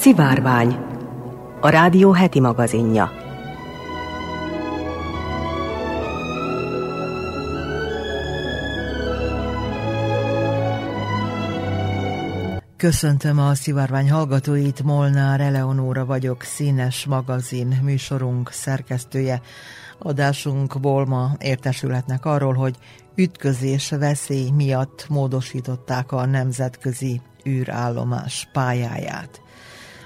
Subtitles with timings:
[0.00, 0.76] Szivárvány,
[1.60, 3.12] a rádió heti magazinja.
[12.76, 19.40] Köszöntöm a szivárvány hallgatóit, Molnár Eleonóra vagyok, színes magazin műsorunk szerkesztője.
[19.98, 22.76] Adásunkból ma értesülhetnek arról, hogy
[23.14, 29.40] ütközés veszély miatt módosították a nemzetközi űrállomás pályáját.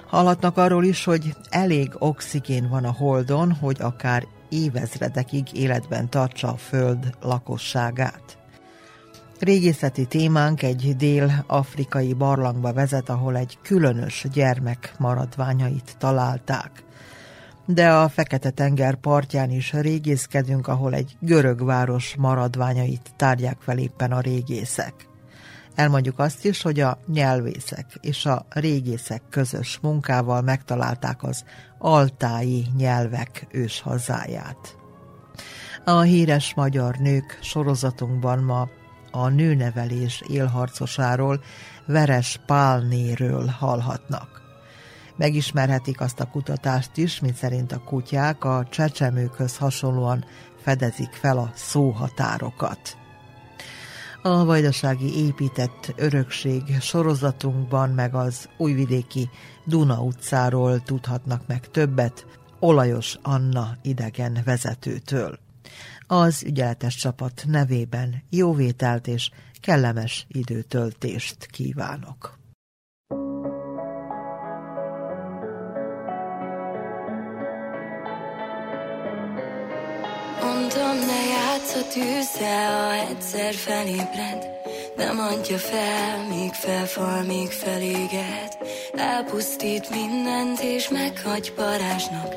[0.07, 6.57] Hallhatnak arról is, hogy elég oxigén van a Holdon, hogy akár évezredekig életben tartsa a
[6.57, 8.39] Föld lakosságát.
[9.39, 16.71] Régészeti témánk egy dél-afrikai barlangba vezet, ahol egy különös gyermek maradványait találták.
[17.67, 24.21] De a Fekete-tenger partján is régészkedünk, ahol egy görög város maradványait tárják fel éppen a
[24.21, 25.09] régészek.
[25.75, 31.45] Elmondjuk azt is, hogy a nyelvészek és a régészek közös munkával megtalálták az
[31.79, 34.77] altái nyelvek őshazáját.
[35.85, 38.69] A híres magyar nők sorozatunkban ma
[39.11, 41.43] a nőnevelés élharcosáról,
[41.87, 44.43] Veres Pálnéről hallhatnak.
[45.17, 50.25] Megismerhetik azt a kutatást is, mint szerint a kutyák a csecsemőkhöz hasonlóan
[50.63, 53.04] fedezik fel a szóhatárokat.
[54.27, 59.31] A vajdasági épített örökség sorozatunkban meg az újvidéki
[59.65, 62.27] Duna utcáról tudhatnak meg többet
[62.59, 65.39] Olajos Anna idegen vezetőtől.
[66.07, 72.39] Az ügyeletes csapat nevében jóvételt és kellemes időtöltést kívánok.
[81.95, 84.49] Tűzzel, ha egyszer felébred.
[84.97, 88.57] Nem adja fel, míg felfal, míg feléged.
[88.97, 92.35] Elpusztít mindent és meghagy parázsnak.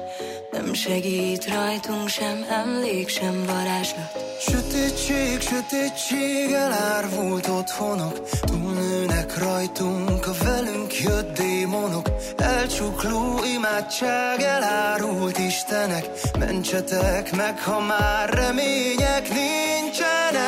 [0.51, 8.29] Nem segít rajtunk sem emlék, sem varázslat Sötétség, sötétség, elárvult otthonok.
[8.41, 12.09] Túlnőnek rajtunk a velünk jött démonok.
[12.37, 16.09] Elcsukló imádság, elárult istenek.
[16.39, 20.47] Mentsetek meg, ha már remények nincsenek.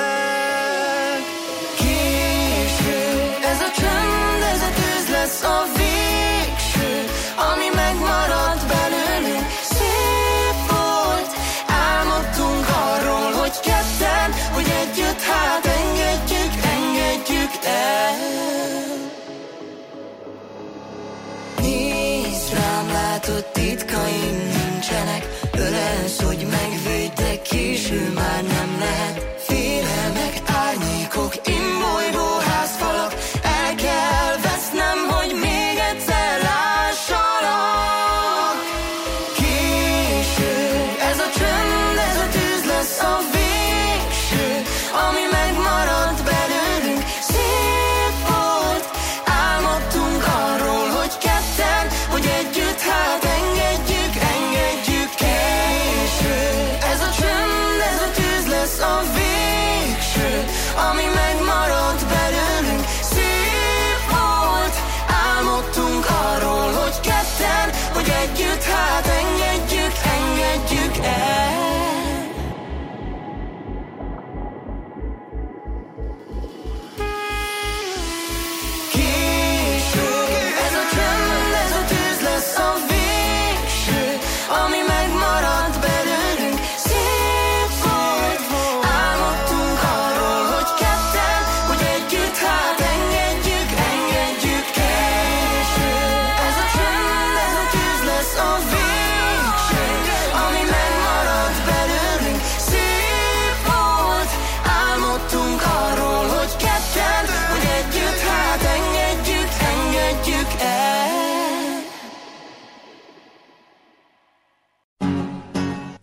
[1.78, 3.00] Késő,
[3.44, 6.19] ez a csend, ez a tűz lesz a végső
[23.30, 25.28] látod titkaim nincsenek.
[25.58, 28.59] Ölelsz, hogy megvédj, de késő már nem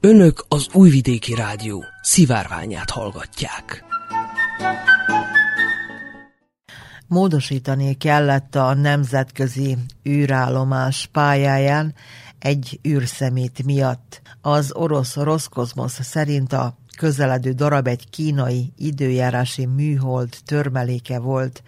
[0.06, 3.84] Önök az Újvidéki Rádió szivárványát hallgatják.
[7.06, 9.76] Módosítani kellett a nemzetközi
[10.08, 11.94] űrállomás pályáján
[12.38, 14.22] egy űrszemét miatt.
[14.40, 21.62] Az orosz Roszkozmosz szerint a közeledő darab egy kínai időjárási műhold törmeléke volt.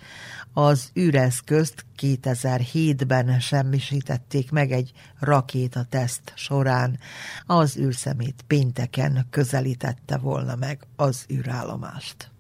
[0.61, 6.99] Az űreszközt 2007-ben semmisítették meg egy rakétateszt során.
[7.47, 12.31] Az űrszemét pénteken közelítette volna meg az űrállomást.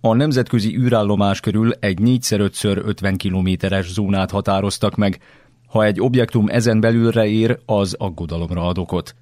[0.00, 5.18] A nemzetközi űrállomás körül egy 4x5x50 kilométeres zónát határoztak meg.
[5.66, 9.14] Ha egy objektum ezen belülre ér, az aggodalomra ad okot.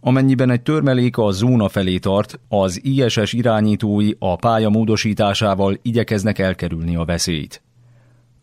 [0.00, 6.96] Amennyiben egy törmelék a zóna felé tart, az ISS irányítói a pálya módosításával igyekeznek elkerülni
[6.96, 7.62] a veszélyt.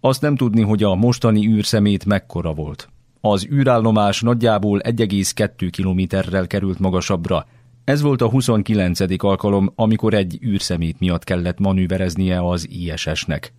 [0.05, 2.89] Azt nem tudni, hogy a mostani űrszemét mekkora volt.
[3.21, 7.45] Az űrállomás nagyjából 1,2 kilométerrel került magasabbra.
[7.83, 9.23] Ez volt a 29.
[9.23, 13.53] alkalom, amikor egy űrszemét miatt kellett manővereznie az ISS-nek.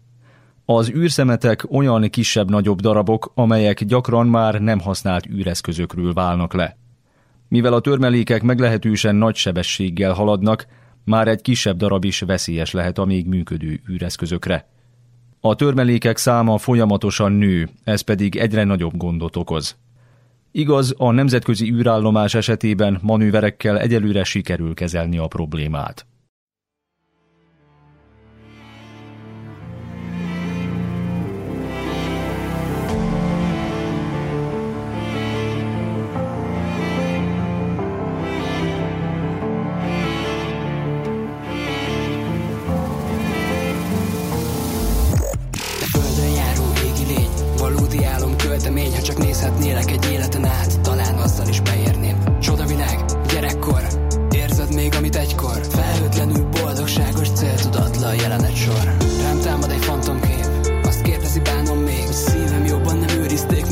[0.65, 6.77] Az űrszemetek olyan kisebb-nagyobb darabok, amelyek gyakran már nem használt űreszközökről válnak le.
[7.49, 10.67] Mivel a törmelékek meglehetősen nagy sebességgel haladnak,
[11.05, 14.75] már egy kisebb darab is veszélyes lehet a még működő űreszközökre.
[15.49, 19.77] A törmelékek száma folyamatosan nő, ez pedig egyre nagyobb gondot okoz.
[20.51, 26.07] Igaz, a nemzetközi űrállomás esetében manőverekkel egyelőre sikerül kezelni a problémát.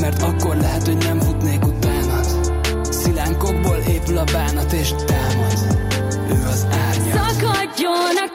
[0.05, 2.25] mert akkor lehet, hogy nem futnék utánad
[2.83, 5.77] Szilánkokból épül a bánat és támad.
[6.29, 8.34] Ő az árnyat Szakadjon a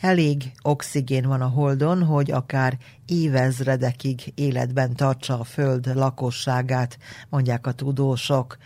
[0.00, 6.98] Elég oxigén van a Holdon, hogy akár évezredekig életben tartsa a Föld lakosságát,
[7.28, 8.56] mondják a tudósok.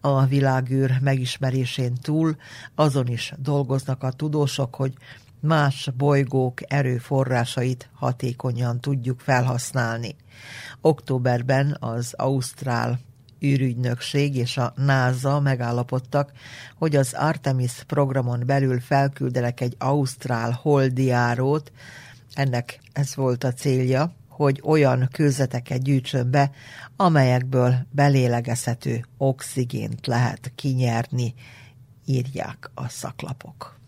[0.00, 2.36] A világűr megismerésén túl
[2.74, 4.92] azon is dolgoznak a tudósok, hogy
[5.40, 10.16] más bolygók erőforrásait hatékonyan tudjuk felhasználni.
[10.80, 12.98] Októberben az Ausztrál
[13.44, 16.32] űrügynökség és a NASA megállapodtak,
[16.74, 21.72] hogy az Artemis programon belül felküldenek egy ausztrál holdiárót.
[22.32, 26.50] Ennek ez volt a célja, hogy olyan kőzeteket gyűjtsön be,
[26.96, 31.34] amelyekből belélegezhető oxigént lehet kinyerni,
[32.06, 33.78] írják a szaklapok.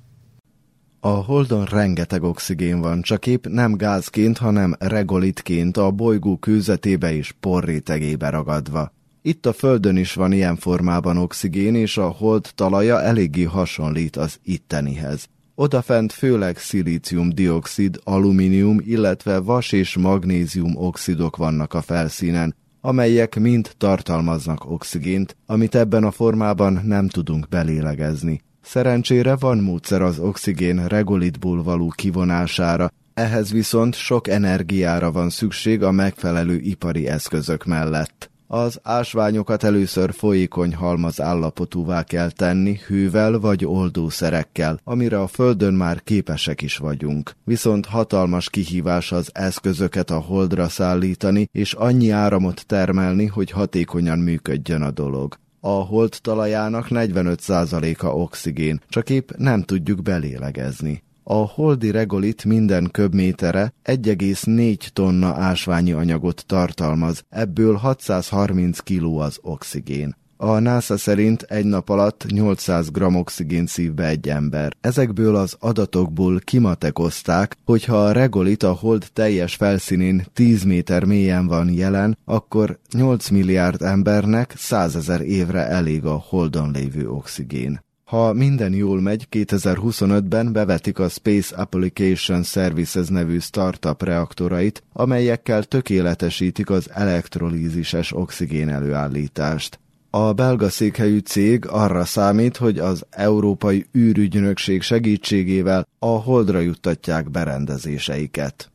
[1.01, 7.35] A Holdon rengeteg oxigén van, csak épp nem gázként, hanem regolitként a bolygó kőzetébe és
[7.41, 8.93] porrétegébe ragadva.
[9.23, 14.39] Itt a Földön is van ilyen formában oxigén, és a hold talaja eléggé hasonlít az
[14.43, 15.29] ittenihez.
[15.55, 22.55] Odafent főleg szilícium-dioxid, alumínium, illetve vas és magnézium oxidok vannak a felszínen.
[22.81, 28.41] amelyek mind tartalmaznak oxigént, amit ebben a formában nem tudunk belélegezni.
[28.63, 35.91] Szerencsére van módszer az oxigén regolitból való kivonására, ehhez viszont sok energiára van szükség a
[35.91, 38.30] megfelelő ipari eszközök mellett.
[38.53, 46.03] Az ásványokat először folyékony halmaz állapotúvá kell tenni hővel vagy oldószerekkel, amire a Földön már
[46.03, 47.33] képesek is vagyunk.
[47.45, 54.83] Viszont hatalmas kihívás az eszközöket a holdra szállítani, és annyi áramot termelni, hogy hatékonyan működjön
[54.83, 55.39] a dolog.
[55.61, 61.03] A hold talajának 45%-a oxigén, csak épp nem tudjuk belélegezni.
[61.23, 70.19] A holdi regolit minden köbmétere 1,4 tonna ásványi anyagot tartalmaz, ebből 630 kg az oxigén.
[70.43, 74.73] A NASA szerint egy nap alatt 800 g oxigén szív be egy ember.
[74.81, 81.47] Ezekből az adatokból kimatekozták, hogy ha a regolit a hold teljes felszínén 10 méter mélyen
[81.47, 87.81] van jelen, akkor 8 milliárd embernek 100 ezer évre elég a holdon lévő oxigén.
[88.11, 96.71] Ha minden jól megy, 2025-ben bevetik a Space Application Services nevű startup reaktorait, amelyekkel tökéletesítik
[96.71, 99.79] az elektrolízises oxigén előállítást.
[100.11, 108.71] A belga székhelyű cég arra számít, hogy az Európai űrügynökség segítségével a holdra juttatják berendezéseiket.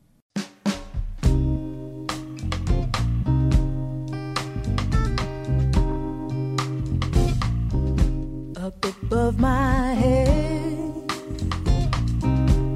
[8.86, 10.94] Above my head.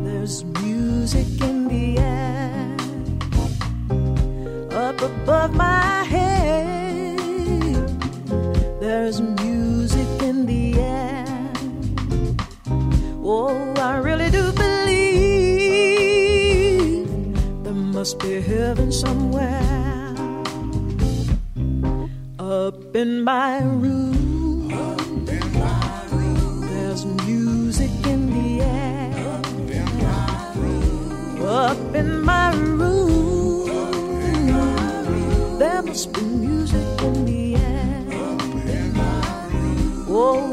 [0.04, 2.76] There's music in the air.
[4.72, 7.18] Up above my head.
[8.80, 11.52] There's music in the air.
[13.22, 15.46] Oh, I really do believe
[17.62, 19.60] there must be heaven somewhere.
[22.38, 24.10] Up in my room
[27.02, 29.08] there's music in the air.
[29.32, 31.42] Up in my room.
[31.42, 33.68] Up in my room.
[35.58, 38.04] There must be music in the air.
[38.06, 39.46] Up in my
[40.06, 40.49] room.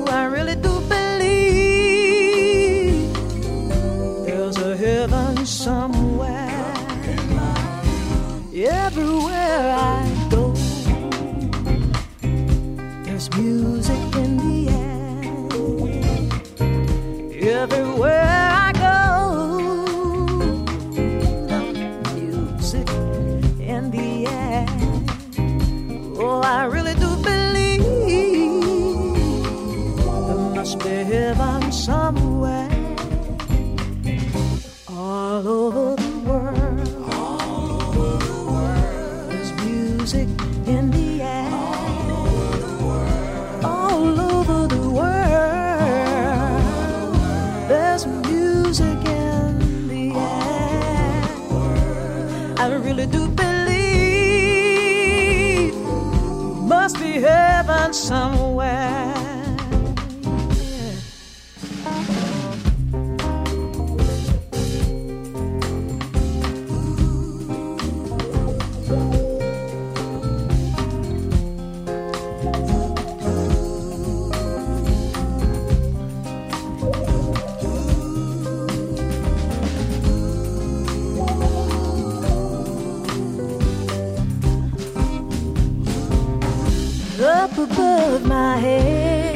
[87.57, 89.35] Above my head.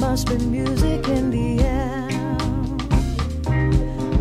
[0.00, 2.08] Must be music in the air.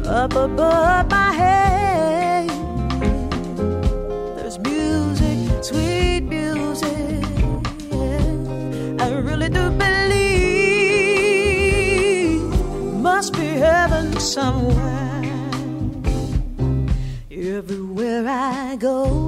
[0.06, 2.50] Up above my head,
[4.36, 7.26] there's music, sweet music.
[9.00, 10.02] I really do believe
[13.02, 15.24] must be heaven somewhere.
[17.32, 19.21] Everywhere I go.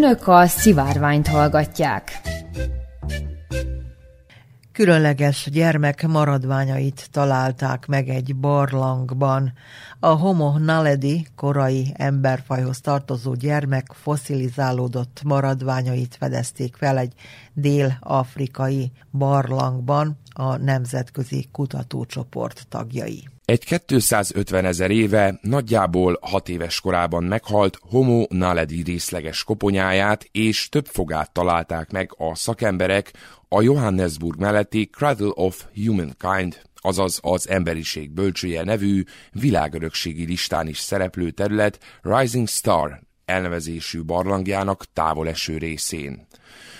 [0.00, 2.20] Önök a szivárványt hallgatják.
[4.72, 9.52] Különleges gyermek maradványait találták meg egy barlangban.
[10.00, 17.12] A Homo naledi korai emberfajhoz tartozó gyermek foszilizálódott maradványait fedezték fel egy
[17.52, 23.28] dél-afrikai barlangban a Nemzetközi Kutatócsoport tagjai.
[23.48, 30.86] Egy 250 ezer éve, nagyjából 6 éves korában meghalt Homo naledi részleges koponyáját és több
[30.86, 33.12] fogát találták meg a szakemberek
[33.48, 39.02] a Johannesburg melletti Cradle of Humankind, azaz az emberiség bölcsője nevű
[39.32, 46.26] világörökségi listán is szereplő terület Rising Star elnevezésű barlangjának távoleső részén.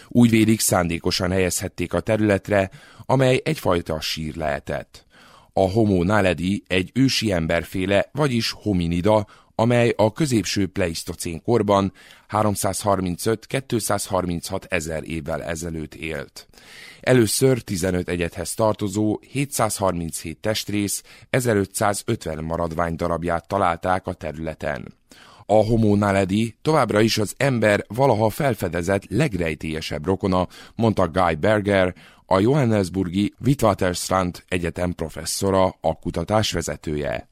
[0.09, 2.71] Úgy vélik szándékosan helyezhették a területre,
[3.07, 5.07] amely egyfajta sír lehetett.
[5.59, 11.93] A Homo naledi egy ősi emberféle, vagyis hominida, amely a középső pleisztocén korban
[12.29, 16.49] 335-236 ezer évvel ezelőtt élt.
[17.01, 24.95] Először 15 egyethez tartozó 737 testrész, 1550 maradvány darabját találták a területen.
[25.47, 31.95] A Homo naledi továbbra is az ember valaha felfedezett legrejtélyesebb rokona, mondta Guy Berger,
[32.31, 37.29] a Johannesburgi Witwatersrand Egyetem professzora, a kutatás vezetője.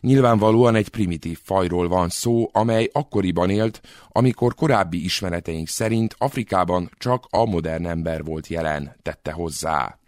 [0.00, 7.26] Nyilvánvalóan egy primitív fajról van szó, amely akkoriban élt, amikor korábbi ismereteink szerint Afrikában csak
[7.30, 9.98] a modern ember volt jelen, tette hozzá.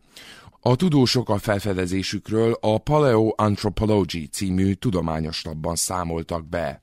[0.60, 6.82] A tudósok a felfedezésükről a Paleoanthropology című tudományos labban számoltak be.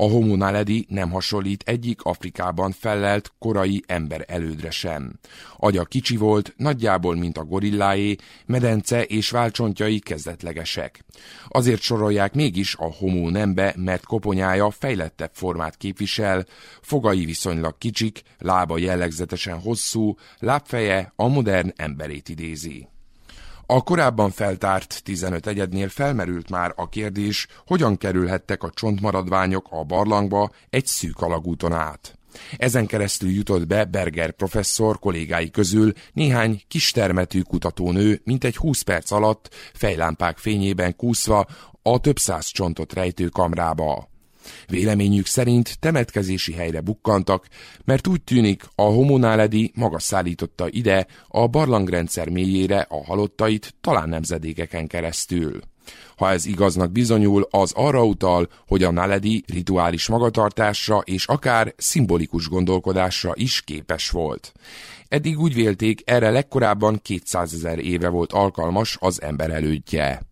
[0.00, 5.18] A Homo naledi nem hasonlít egyik Afrikában fellelt korai ember elődre sem.
[5.56, 11.04] Agya kicsi volt, nagyjából mint a gorilláé, medence és válcsontjai kezdetlegesek.
[11.48, 16.46] Azért sorolják mégis a Homo nembe, mert koponyája fejlettebb formát képvisel,
[16.80, 22.88] fogai viszonylag kicsik, lába jellegzetesen hosszú, lábfeje a modern emberét idézi.
[23.72, 30.50] A korábban feltárt 15 egyednél felmerült már a kérdés, hogyan kerülhettek a csontmaradványok a barlangba
[30.70, 32.18] egy szűk alagúton át.
[32.56, 39.10] Ezen keresztül jutott be Berger professzor kollégái közül néhány kistermetű kutatónő, mint egy 20 perc
[39.10, 41.46] alatt fejlámpák fényében kúszva
[41.82, 44.09] a több száz csontot rejtő kamrába.
[44.66, 47.46] Véleményük szerint temetkezési helyre bukkantak,
[47.84, 54.86] mert úgy tűnik a homonáledi maga szállította ide a barlangrendszer mélyére a halottait talán nemzedékeken
[54.86, 55.60] keresztül.
[56.16, 62.48] Ha ez igaznak bizonyul, az arra utal, hogy a náledi rituális magatartásra és akár szimbolikus
[62.48, 64.52] gondolkodásra is képes volt.
[65.08, 70.29] Eddig úgy vélték, erre legkorábban 200 ezer éve volt alkalmas az ember elődje.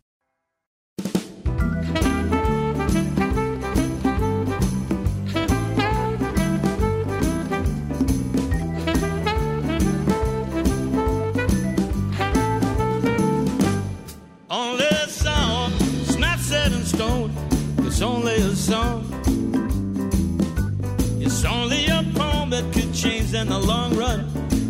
[23.38, 24.27] In the long run.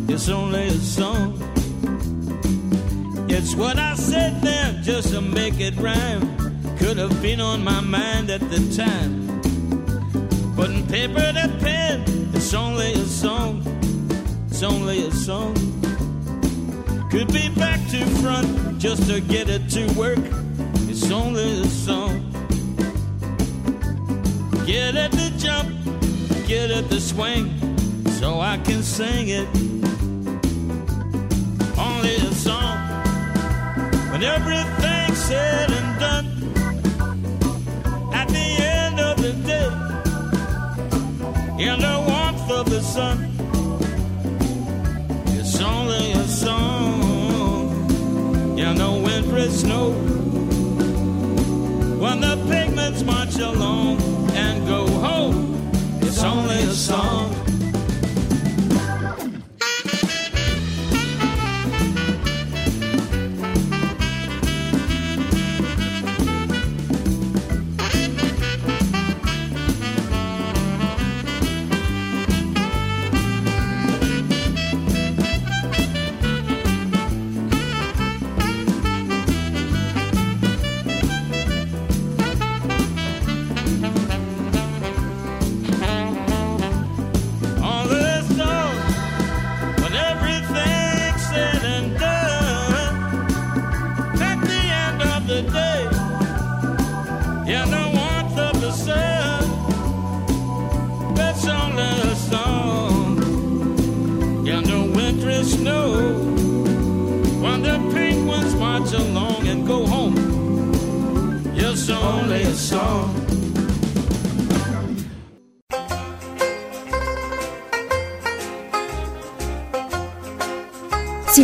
[0.09, 1.33] It's only a song.
[3.31, 6.37] It's what I said then just to make it rhyme.
[6.77, 9.13] Could have been on my mind at the time.
[10.55, 12.05] Putting paper to pen,
[12.35, 13.63] it's only a song.
[14.51, 15.55] It's only a song.
[17.11, 20.25] Could be back to front just to get it to work.
[20.91, 22.21] It's only a song.
[24.67, 25.71] Get at the jump,
[26.47, 27.68] get at the swing,
[28.19, 29.49] so I can sing it.
[31.79, 32.79] Only a song
[34.11, 36.27] when everything's said and done.
[38.13, 39.71] At the end of the day,
[41.65, 43.19] in the warmth of the sun,
[45.39, 47.01] it's only a song.
[48.59, 49.93] In the wintry snow,
[52.03, 54.03] when the pigments march along
[54.33, 55.55] and go home.
[56.03, 56.21] It's.
[56.21, 57.38] Yeah, only a song.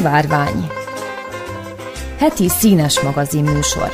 [0.05, 0.67] Szivárvány
[2.19, 3.91] Heti színes magazin műsor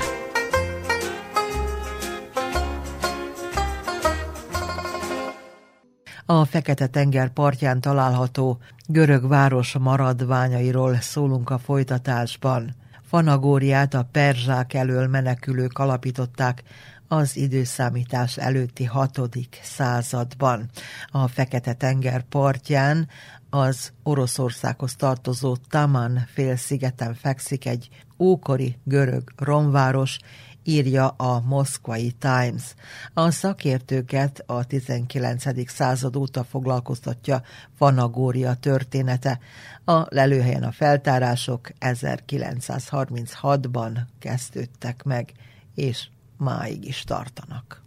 [6.27, 12.75] A Fekete-tenger partján található görög város maradványairól szólunk a folytatásban.
[13.09, 16.62] Fanagóriát a perzsák elől menekülők alapították
[17.09, 20.70] az időszámítás előtti hatodik században.
[21.11, 23.09] A Fekete-tenger partján
[23.50, 30.18] az Oroszországhoz tartozó Taman félszigeten fekszik egy ókori görög romváros,
[30.62, 32.74] írja a Moszkvai Times.
[33.14, 35.70] A szakértőket a 19.
[35.70, 37.42] század óta foglalkoztatja
[37.78, 39.38] Vanagória története.
[39.84, 45.32] A lelőhelyen a feltárások 1936-ban kezdődtek meg,
[45.74, 47.82] és máig is tartanak.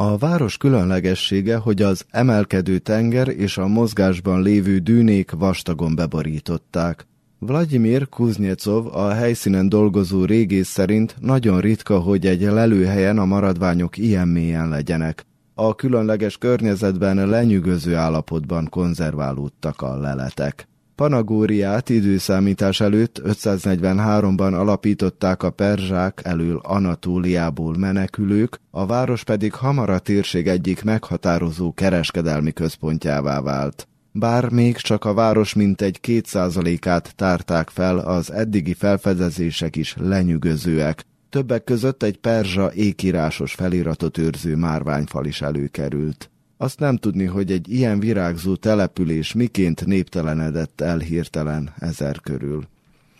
[0.00, 7.06] A város különlegessége, hogy az emelkedő tenger és a mozgásban lévő dűnék vastagon beborították.
[7.38, 14.28] Vladimir Kuznyecov, a helyszínen dolgozó régész szerint nagyon ritka, hogy egy lelőhelyen a maradványok ilyen
[14.28, 15.26] mélyen legyenek.
[15.54, 20.68] A különleges környezetben lenyűgöző állapotban konzerválódtak a leletek.
[20.98, 29.98] Panagóriát időszámítás előtt 543-ban alapították a perzsák elől Anatóliából menekülők, a város pedig hamar a
[29.98, 33.88] térség egyik meghatározó kereskedelmi központjává vált.
[34.12, 41.04] Bár még csak a város mintegy kétszázalékát tárták fel, az eddigi felfedezések is lenyűgözőek.
[41.30, 46.30] Többek között egy perzsa ékírásos feliratot őrző márványfal is előkerült.
[46.60, 52.66] Azt nem tudni, hogy egy ilyen virágzó település miként néptelenedett el hirtelen ezer körül.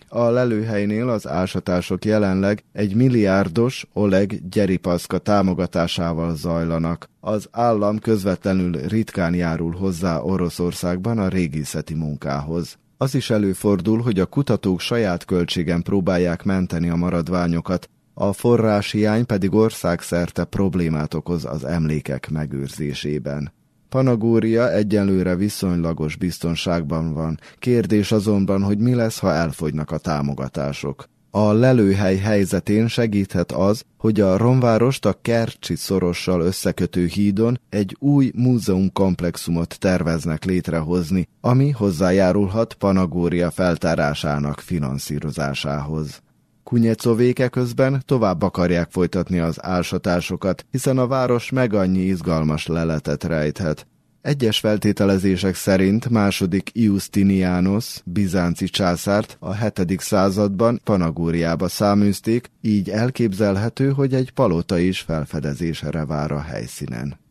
[0.08, 7.08] A lelőhelynél az ásatások jelenleg egy milliárdos Oleg Gyeripaszka támogatásával zajlanak.
[7.20, 12.78] Az állam közvetlenül ritkán járul hozzá Oroszországban a régészeti munkához.
[12.96, 17.88] Az is előfordul, hogy a kutatók saját költségen próbálják menteni a maradványokat,
[18.20, 23.52] a forráshiány pedig országszerte problémát okoz az emlékek megőrzésében.
[23.88, 27.38] Panagória egyenlőre viszonylagos biztonságban van.
[27.58, 31.04] Kérdés azonban, hogy mi lesz, ha elfogynak a támogatások.
[31.30, 38.32] A lelőhely helyzetén segíthet az, hogy a romvárost a Kercsi szorossal összekötő hídon egy új
[38.34, 46.22] múzeumkomplexumot terveznek létrehozni, ami hozzájárulhat Panagória feltárásának finanszírozásához.
[46.68, 53.86] Kunyecovéke közben tovább akarják folytatni az ásatásokat, hiszen a város meg annyi izgalmas leletet rejthet.
[54.22, 60.00] Egyes feltételezések szerint második Iustinianus, bizánci császárt a 7.
[60.00, 67.27] században Panagóriába száműzték, így elképzelhető, hogy egy palota is felfedezésre vár a helyszínen.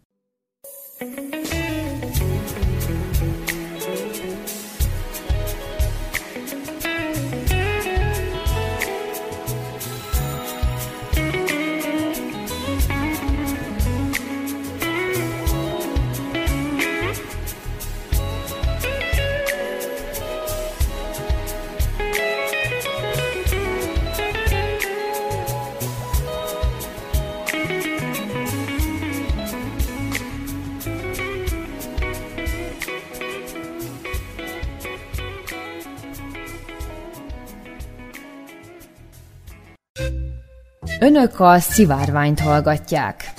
[40.99, 43.33] Önök a szivárványt hallgatják.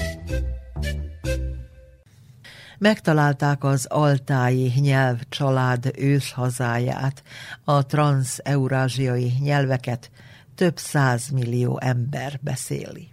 [2.78, 7.22] Megtalálták az altái nyelvcsalád őshazáját,
[7.64, 10.10] a transz-eurázsiai nyelveket
[10.54, 13.08] több százmillió ember beszéli.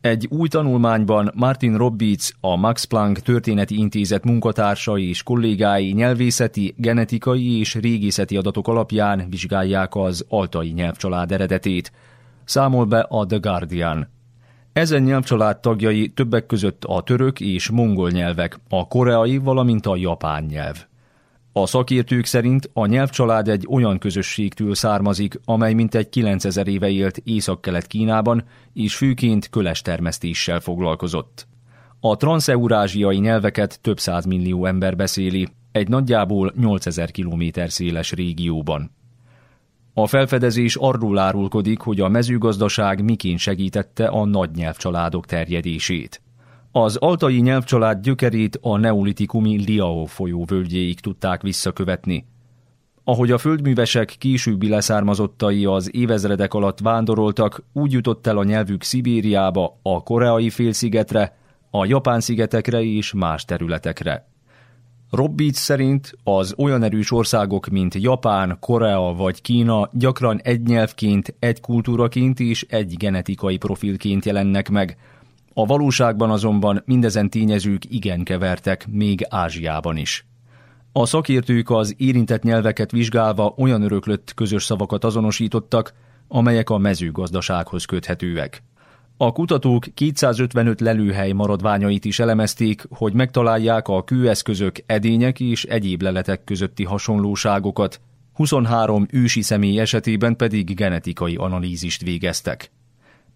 [0.00, 7.58] Egy új tanulmányban Martin Robbitz, a Max Planck Történeti Intézet munkatársai és kollégái nyelvészeti, genetikai
[7.58, 11.92] és régészeti adatok alapján vizsgálják az altai nyelvcsalád eredetét–
[12.44, 14.08] számol be a The Guardian.
[14.72, 20.44] Ezen nyelvcsalád tagjai többek között a török és mongol nyelvek, a koreai, valamint a japán
[20.44, 20.88] nyelv.
[21.52, 27.86] A szakértők szerint a nyelvcsalád egy olyan közösségtől származik, amely mintegy 9000 éve élt észak-kelet
[27.86, 31.46] Kínában, és főként köles termesztéssel foglalkozott.
[32.00, 38.90] A transzeurázsiai nyelveket több millió ember beszéli, egy nagyjából 8000 km széles régióban.
[39.94, 46.22] A felfedezés arról árulkodik, hogy a mezőgazdaság miként segítette a nagy nyelvcsaládok terjedését.
[46.72, 52.26] Az altai nyelvcsalád gyökerét a neolitikumi Liao folyó völgyéig tudták visszakövetni.
[53.04, 59.78] Ahogy a földművesek későbbi leszármazottai az évezredek alatt vándoroltak, úgy jutott el a nyelvük Szibériába,
[59.82, 61.36] a koreai félszigetre,
[61.70, 64.29] a japán szigetekre és más területekre.
[65.10, 71.60] Robbits szerint az olyan erős országok, mint Japán, Korea vagy Kína gyakran egy nyelvként, egy
[71.60, 74.96] kultúraként és egy genetikai profilként jelennek meg.
[75.54, 80.26] A valóságban azonban mindezen tényezők igen kevertek, még Ázsiában is.
[80.92, 85.92] A szakértők az érintett nyelveket vizsgálva olyan öröklött közös szavakat azonosítottak,
[86.28, 88.62] amelyek a mezőgazdasághoz köthetőek.
[89.22, 96.44] A kutatók 255 lelőhely maradványait is elemezték, hogy megtalálják a kőeszközök, edények és egyéb leletek
[96.44, 98.00] közötti hasonlóságokat,
[98.32, 102.70] 23 ősi személy esetében pedig genetikai analízist végeztek.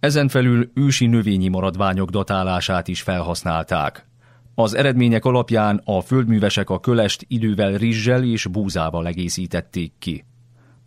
[0.00, 4.06] Ezen felül ősi növényi maradványok datálását is felhasználták.
[4.54, 10.24] Az eredmények alapján a földművesek a kölest idővel rizssel és búzával egészítették ki.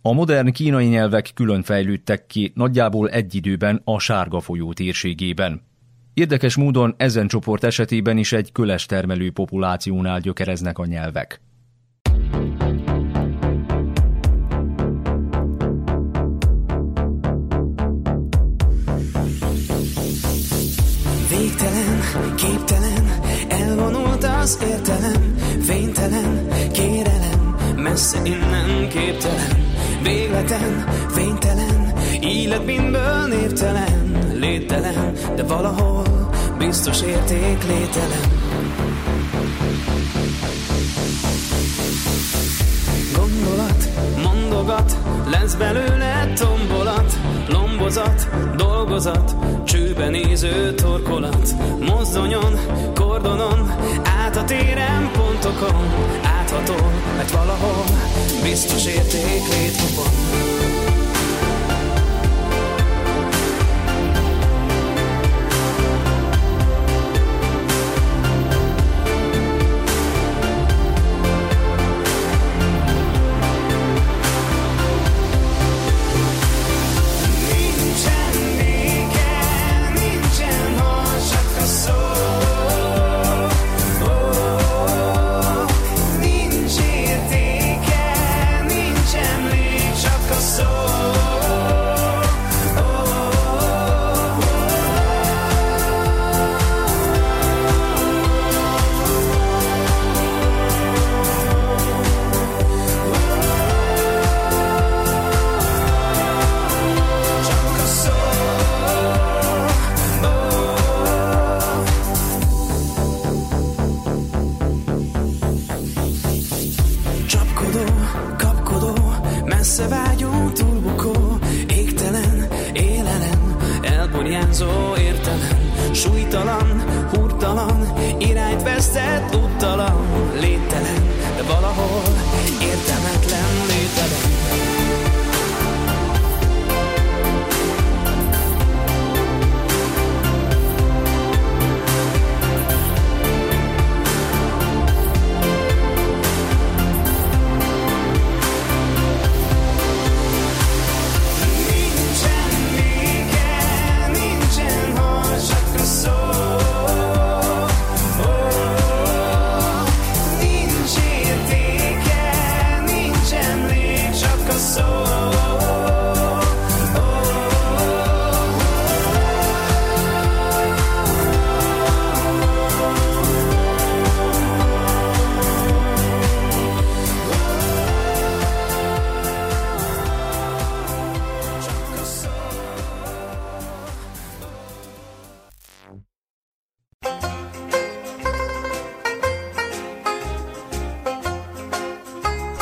[0.02, 5.62] A modern kínai nyelvek külön fejlődtek ki nagyjából egy időben a sárga folyó térségében.
[6.14, 11.40] Érdekes módon ezen csoport esetében is egy köles termelő populációnál gyökereznek a nyelvek.
[21.30, 22.00] Végtelen,
[22.36, 23.04] képtelen,
[23.48, 29.68] elvonult az értelem, fénytelen, kérelem, messze innen képtelen,
[30.08, 38.26] végleten, fénytelen, élet mindből névtelen, lételen, de valahol biztos érték lételen.
[43.16, 43.88] Gondolat,
[44.22, 44.96] mondogat,
[45.30, 47.18] lesz belőle tombolat,
[47.48, 52.58] lombozat, dolgozat, csőben néző torkolat, mozdonyon,
[52.94, 53.70] kordonon,
[54.24, 55.84] át a téren, pontokon,
[56.52, 57.84] áthatol, mert valahol
[58.42, 60.87] biztos érték létfokon.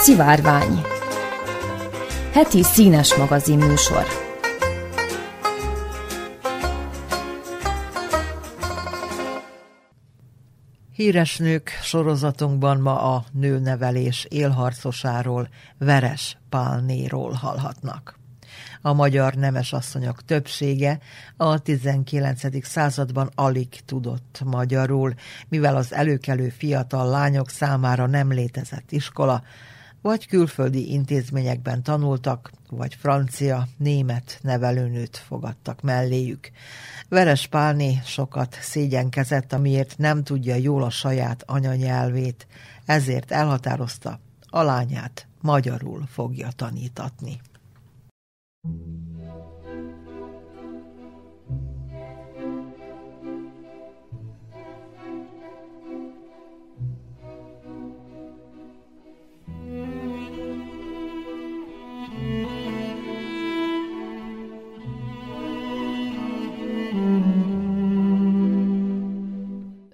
[0.07, 0.81] Szivárvány
[2.33, 4.05] Heti színes magazin műsor
[10.93, 18.19] Híres nők sorozatunkban ma a nőnevelés élharcosáról, Veres Pálnéról hallhatnak.
[18.83, 20.99] A magyar nemesasszonyok többsége
[21.37, 22.67] a 19.
[22.67, 25.15] században alig tudott magyarul,
[25.49, 29.43] mivel az előkelő fiatal lányok számára nem létezett iskola,
[30.07, 36.51] vagy külföldi intézményekben tanultak, vagy francia, német nevelőnőt fogadtak melléjük.
[37.09, 42.47] Veres Pálné sokat szégyenkezett, amiért nem tudja jól a saját anyanyelvét,
[42.85, 47.41] ezért elhatározta, a lányát magyarul fogja tanítatni.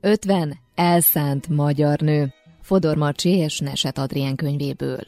[0.04, 2.32] Ötven elszánt magyar nő.
[2.62, 5.00] Fodor Marcsi és Neset Adrien könyvéből.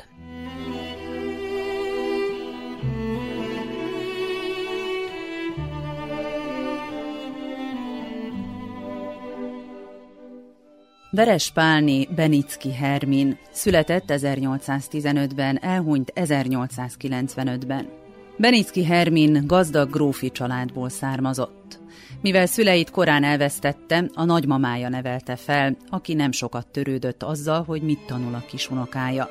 [11.10, 17.88] Veres Pálni Benicki Hermin született 1815-ben, elhunyt 1895-ben.
[18.36, 21.82] Benicki Hermin gazdag grófi családból származott.
[22.24, 27.98] Mivel szüleit korán elvesztette, a nagymamája nevelte fel, aki nem sokat törődött azzal, hogy mit
[28.06, 29.30] tanul a kisunokája.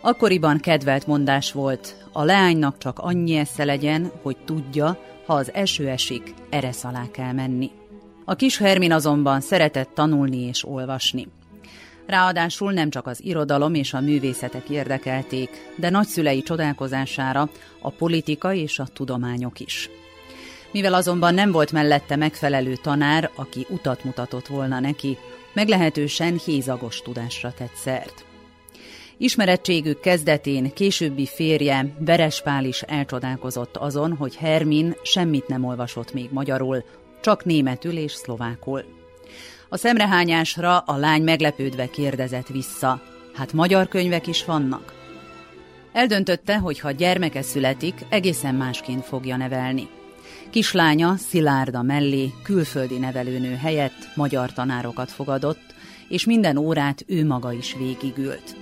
[0.00, 5.88] Akkoriban kedvelt mondás volt, a leánynak csak annyi esze legyen, hogy tudja, ha az eső
[5.88, 7.70] esik, eresz alá kell menni.
[8.24, 11.28] A kis Hermin azonban szeretett tanulni és olvasni.
[12.06, 17.50] Ráadásul nem csak az irodalom és a művészetek érdekelték, de nagyszülei csodálkozására
[17.80, 19.90] a politika és a tudományok is.
[20.74, 25.18] Mivel azonban nem volt mellette megfelelő tanár, aki utat mutatott volna neki,
[25.52, 28.24] meglehetősen hézagos tudásra tett szert.
[29.16, 36.84] Ismerettségük kezdetén későbbi férje Verespál is elcsodálkozott azon, hogy Hermin semmit nem olvasott még magyarul,
[37.20, 38.84] csak németül és szlovákul.
[39.68, 43.00] A szemrehányásra a lány meglepődve kérdezett vissza,
[43.34, 44.92] hát magyar könyvek is vannak.
[45.92, 49.88] Eldöntötte, hogy ha gyermeke születik, egészen másként fogja nevelni.
[50.54, 55.74] Kislánya Szilárda mellé külföldi nevelőnő helyett magyar tanárokat fogadott,
[56.08, 58.56] és minden órát ő maga is végigült.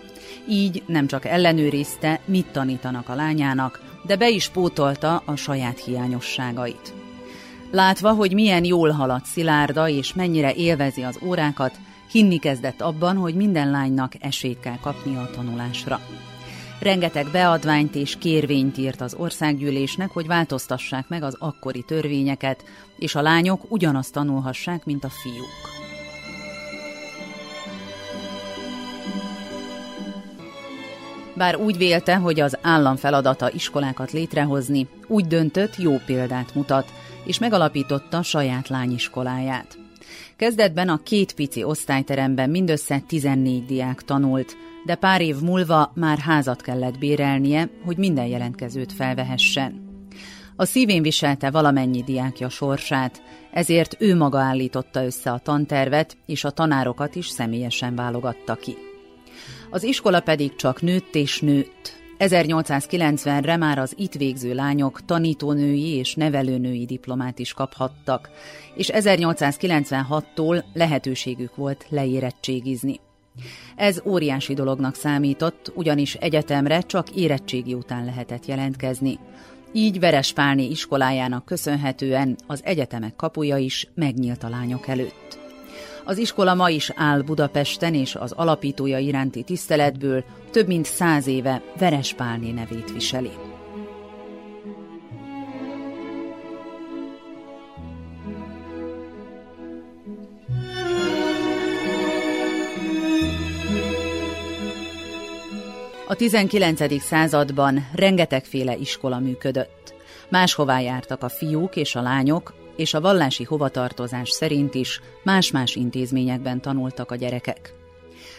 [0.49, 6.93] Így nem csak ellenőrizte, mit tanítanak a lányának, de be is pótolta a saját hiányosságait.
[7.71, 11.79] Látva, hogy milyen jól halad Szilárda, és mennyire élvezi az órákat,
[12.11, 16.01] hinni kezdett abban, hogy minden lánynak esélyt kell kapnia a tanulásra.
[16.83, 22.65] Rengeteg beadványt és kérvényt írt az országgyűlésnek, hogy változtassák meg az akkori törvényeket,
[22.99, 25.71] és a lányok ugyanazt tanulhassák, mint a fiúk.
[31.35, 36.93] Bár úgy vélte, hogy az állam feladata iskolákat létrehozni, úgy döntött, jó példát mutat,
[37.25, 39.79] és megalapította saját lányiskoláját.
[40.37, 46.63] Kezdetben a két pici osztályteremben mindössze 14 diák tanult, de pár év múlva már házat
[46.63, 49.91] kellett bérelnie, hogy minden jelentkezőt felvehessen.
[50.57, 56.51] A szívén viselte valamennyi diákja sorsát, ezért ő maga állította össze a tantervet, és a
[56.51, 58.77] tanárokat is személyesen válogatta ki.
[59.71, 62.01] Az iskola pedig csak nőtt és nőtt.
[62.19, 68.31] 1890-re már az itt végző lányok tanítónői és nevelőnői diplomát is kaphattak,
[68.75, 73.01] és 1896-tól lehetőségük volt leérettségizni.
[73.77, 79.19] Ez óriási dolognak számított, ugyanis egyetemre csak érettségi után lehetett jelentkezni.
[79.73, 85.39] Így Verespálni iskolájának köszönhetően az egyetemek kapuja is megnyílt a lányok előtt.
[86.05, 91.63] Az iskola ma is áll Budapesten, és az alapítója iránti tiszteletből több mint száz éve
[91.79, 93.31] Verespálné nevét viseli.
[106.13, 107.03] A 19.
[107.03, 109.95] században rengetegféle iskola működött.
[110.29, 116.61] Máshová jártak a fiúk és a lányok, és a vallási hovatartozás szerint is más-más intézményekben
[116.61, 117.75] tanultak a gyerekek.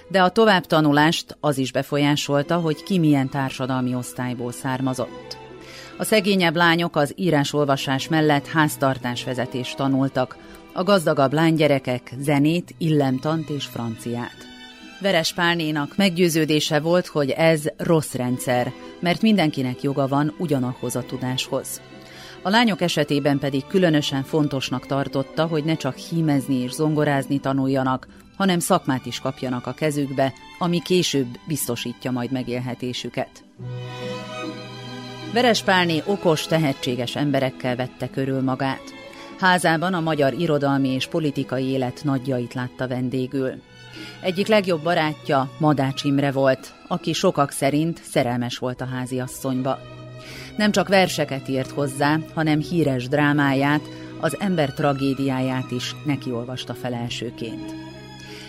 [0.08, 5.38] De a továbbtanulást az is befolyásolta, hogy ki milyen társadalmi osztályból származott.
[5.98, 10.38] A szegényebb lányok az írás-olvasás mellett háztartásvezetést tanultak,
[10.74, 14.53] a gazdagabb lánygyerekek zenét, illemtant és franciát.
[15.04, 21.82] Veres Pálnénak meggyőződése volt, hogy ez rossz rendszer, mert mindenkinek joga van ugyanahhoz a tudáshoz.
[22.42, 28.60] A lányok esetében pedig különösen fontosnak tartotta, hogy ne csak hímezni és zongorázni tanuljanak, hanem
[28.60, 33.44] szakmát is kapjanak a kezükbe, ami később biztosítja majd megélhetésüket.
[35.34, 38.84] Verespálné okos, tehetséges emberekkel vette körül magát.
[39.40, 43.62] Házában a magyar irodalmi és politikai élet nagyjait látta vendégül.
[44.22, 49.80] Egyik legjobb barátja Madács Imre volt, aki sokak szerint szerelmes volt a háziasszonyba.
[50.58, 53.82] Nem csak verseket írt hozzá, hanem híres drámáját,
[54.20, 57.74] az ember tragédiáját is neki olvasta fel elsőként.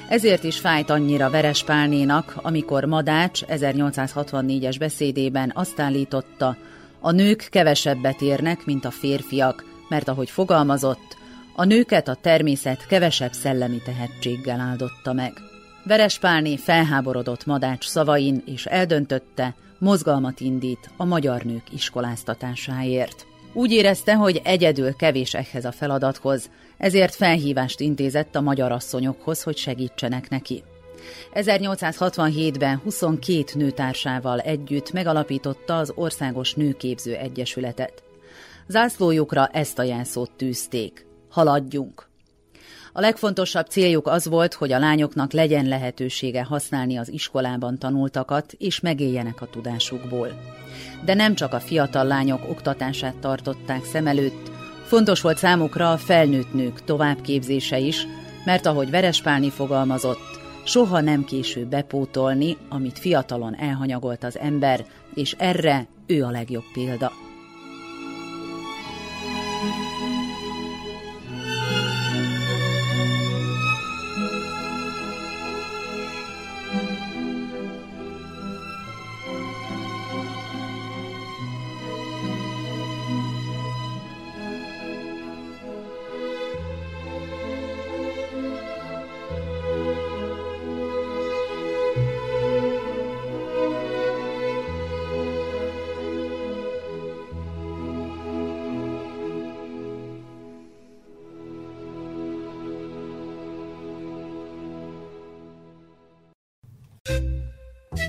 [0.08, 6.56] Ezért is fájt annyira Verespálnénak, amikor Madács 1864-es beszédében azt állította,
[7.00, 11.16] a nők kevesebbet érnek, mint a férfiak, mert ahogy fogalmazott,
[11.56, 15.32] a nőket a természet kevesebb szellemi tehetséggel áldotta meg.
[15.84, 23.26] Verespálné felháborodott Madács szavain, és eldöntötte, mozgalmat indít a magyar nők iskoláztatásáért.
[23.52, 29.56] Úgy érezte, hogy egyedül kevés ehhez a feladathoz, ezért felhívást intézett a magyar asszonyokhoz, hogy
[29.56, 30.62] segítsenek neki.
[31.34, 38.02] 1867-ben 22 nőtársával együtt megalapította az Országos Nőképző Egyesületet.
[38.66, 41.06] Zászlójukra ezt a jelszót tűzték.
[41.34, 42.08] Haladjunk!
[42.92, 48.80] A legfontosabb céljuk az volt, hogy a lányoknak legyen lehetősége használni az iskolában tanultakat, és
[48.80, 50.28] megéljenek a tudásukból.
[51.04, 54.50] De nem csak a fiatal lányok oktatását tartották szem előtt,
[54.84, 58.06] fontos volt számukra a felnőtt nők továbbképzése is,
[58.44, 65.86] mert ahogy Verespálni fogalmazott, soha nem késő bepótolni, amit fiatalon elhanyagolt az ember, és erre
[66.06, 67.23] ő a legjobb példa.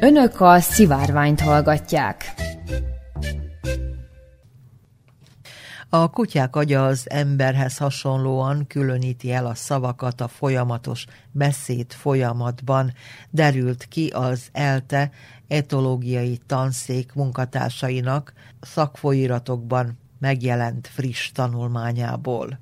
[0.06, 2.34] Önök a szivárványt hallgatják.
[5.90, 12.94] A kutyák agya az emberhez hasonlóan különíti el a szavakat a folyamatos beszéd folyamatban,
[13.30, 15.12] derült ki az ELTE
[15.48, 22.60] etológiai tanszék munkatársainak szakfolyíratokban megjelent friss tanulmányából.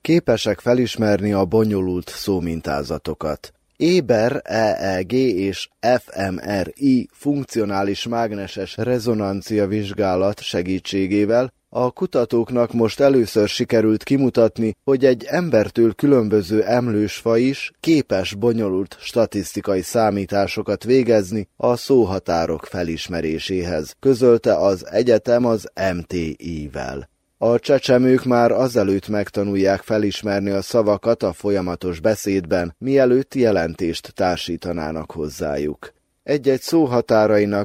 [0.00, 3.54] Képesek felismerni a bonyolult szómintázatokat.
[3.76, 14.76] Éber EEG és fMRI funkcionális mágneses rezonancia vizsgálat segítségével a kutatóknak most először sikerült kimutatni,
[14.84, 24.56] hogy egy embertől különböző emlősfa is képes bonyolult statisztikai számításokat végezni a szóhatárok felismeréséhez, közölte
[24.56, 27.08] az egyetem az MTI-vel.
[27.44, 35.92] A csecsemők már azelőtt megtanulják felismerni a szavakat a folyamatos beszédben, mielőtt jelentést társítanának hozzájuk.
[36.22, 36.88] Egy-egy szó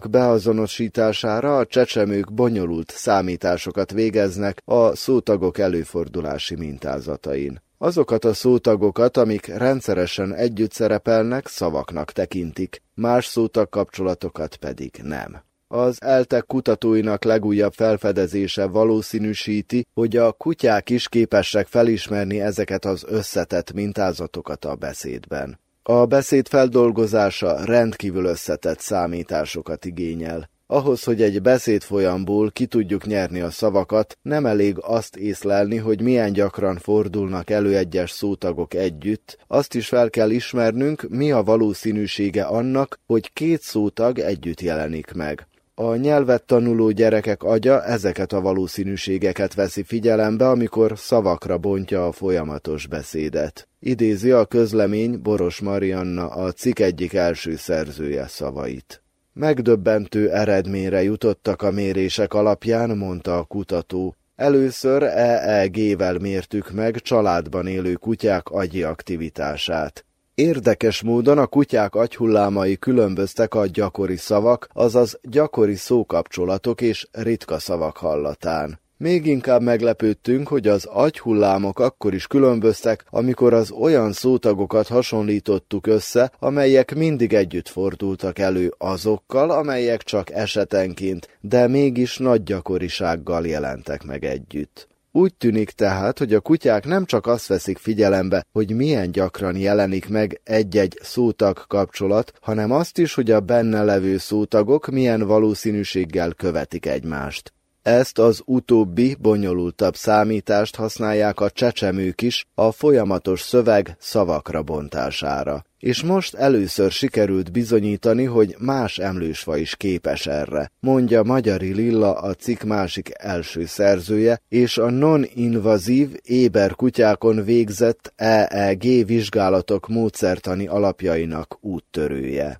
[0.09, 7.61] beazonosítására a csecsemők bonyolult számításokat végeznek a szótagok előfordulási mintázatain.
[7.77, 15.47] Azokat a szótagokat, amik rendszeresen együtt szerepelnek, szavaknak tekintik, más szótag kapcsolatokat pedig nem.
[15.72, 23.74] Az eltek kutatóinak legújabb felfedezése valószínűsíti, hogy a kutyák is képesek felismerni ezeket az összetett
[23.74, 25.59] mintázatokat a beszédben.
[25.84, 30.49] A beszéd feldolgozása rendkívül összetett számításokat igényel.
[30.67, 36.34] Ahhoz, hogy egy beszédfolyamból ki tudjuk nyerni a szavakat, nem elég azt észlelni, hogy milyen
[36.34, 42.99] gyakran fordulnak elő egyes szótagok együtt, azt is fel kell ismernünk, mi a valószínűsége annak,
[43.05, 45.48] hogy két szótag együtt jelenik meg.
[45.82, 52.88] A nyelvet tanuló gyerekek agya ezeket a valószínűségeket veszi figyelembe, amikor szavakra bontja a folyamatos
[52.88, 53.67] beszédet.
[53.80, 59.03] Idézi a közlemény Boros Marianna a cikk egyik első szerzője szavait.
[59.34, 64.15] Megdöbbentő eredményre jutottak a mérések alapján, mondta a kutató.
[64.36, 70.05] Először EEG-vel mértük meg családban élő kutyák agyi aktivitását.
[70.39, 77.97] Érdekes módon a kutyák agyhullámai különböztek a gyakori szavak, azaz gyakori szókapcsolatok és ritka szavak
[77.97, 78.79] hallatán.
[78.97, 86.31] Még inkább meglepődtünk, hogy az agyhullámok akkor is különböztek, amikor az olyan szótagokat hasonlítottuk össze,
[86.39, 94.25] amelyek mindig együtt fordultak elő azokkal, amelyek csak esetenként, de mégis nagy gyakorisággal jelentek meg
[94.25, 94.88] együtt.
[95.12, 100.10] Úgy tűnik tehát, hogy a kutyák nem csak azt veszik figyelembe, hogy milyen gyakran jelenik
[100.10, 106.86] meg egy-egy szótag kapcsolat, hanem azt is, hogy a benne levő szótagok milyen valószínűséggel követik
[106.86, 107.53] egymást.
[107.82, 115.63] Ezt az utóbbi, bonyolultabb számítást használják a csecsemők is a folyamatos szöveg szavakra bontására.
[115.80, 122.34] És most először sikerült bizonyítani, hogy más emlősfa is képes erre, mondja Magyari Lilla a
[122.34, 132.59] cikk másik első szerzője, és a non-invazív éber kutyákon végzett EEG vizsgálatok módszertani alapjainak úttörője.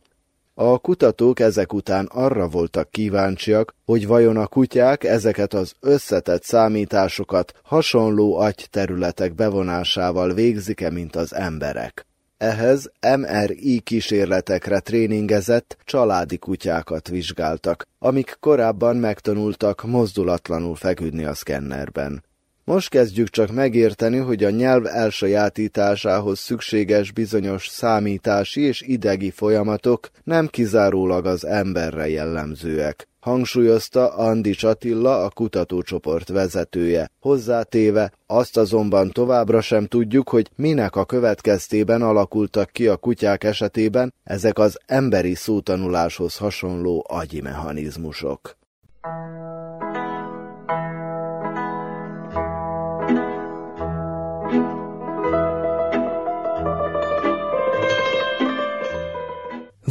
[0.62, 7.54] A kutatók ezek után arra voltak kíváncsiak, hogy vajon a kutyák ezeket az összetett számításokat
[7.64, 12.06] hasonló agyterületek bevonásával végzik-e, mint az emberek.
[12.38, 22.24] Ehhez MRI kísérletekre tréningezett családi kutyákat vizsgáltak, amik korábban megtanultak mozdulatlanul feküdni a szkennerben.
[22.70, 30.48] Most kezdjük csak megérteni, hogy a nyelv elsajátításához szükséges bizonyos számítási és idegi folyamatok nem
[30.48, 37.10] kizárólag az emberre jellemzőek, hangsúlyozta Andi Csatilla, a kutatócsoport vezetője.
[37.20, 44.14] Hozzátéve, azt azonban továbbra sem tudjuk, hogy minek a következtében alakultak ki a kutyák esetében
[44.24, 48.58] ezek az emberi szótanuláshoz hasonló agyi mechanizmusok.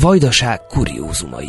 [0.01, 1.49] Vajdaság kuriózumai.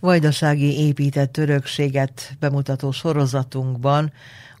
[0.00, 4.12] Vajdasági épített örökséget bemutató sorozatunkban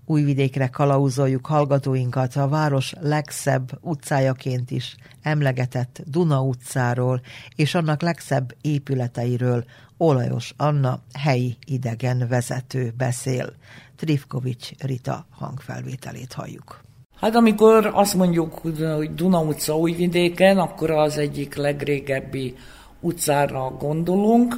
[0.06, 7.20] újvidékre kalauzoljuk hallgatóinkat a város legszebb utcájaként is emlegetett Duna utcáról
[7.56, 9.64] és annak legszebb épületeiről
[9.96, 13.52] Olajos Anna helyi idegen vezető beszél.
[13.96, 16.80] Trifkovics Rita hangfelvételét halljuk.
[17.20, 22.54] Hát amikor azt mondjuk, hogy Duna utca újvidéken, akkor az egyik legrégebbi
[23.00, 24.54] utcára gondolunk,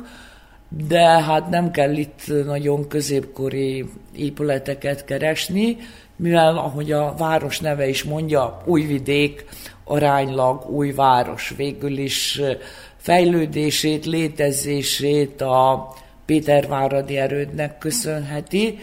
[0.69, 5.77] de hát nem kell itt nagyon középkori épületeket keresni,
[6.17, 9.45] mivel ahogy a város neve is mondja, újvidék,
[9.85, 11.55] aránylag új város.
[11.57, 12.41] Végül is
[13.07, 15.95] fejlődését, létezését a
[16.25, 18.79] Péterváradi erődnek köszönheti,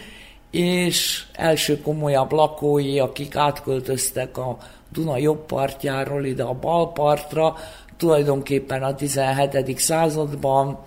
[0.50, 4.58] és első komolyabb lakói, akik átköltöztek a
[4.92, 7.56] Duna jobb partjáról ide a bal partra,
[7.96, 9.78] tulajdonképpen a 17.
[9.78, 10.78] században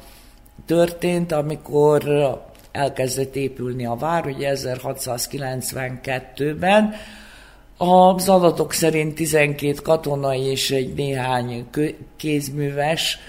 [0.65, 2.03] történt, amikor
[2.71, 6.93] elkezdett épülni a vár, ugye 1692-ben.
[7.77, 11.67] Az adatok szerint 12 katonai és egy néhány
[12.15, 13.19] kézműves